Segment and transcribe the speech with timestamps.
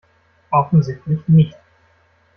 [0.49, 1.55] Offensichtlich nicht.